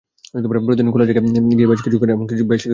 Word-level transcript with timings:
প্রতিদিন 0.67 0.87
খোলা 0.93 1.05
জায়গায় 1.07 1.23
গিয়ে 1.57 1.69
বেশ 1.71 1.79
কিছুক্ষণ 1.85 2.05
হাঁটবে 2.05 2.17
এবং 2.17 2.25
কিছু 2.29 2.41
শরীরচর্চা 2.47 2.47
করবে। 2.49 2.65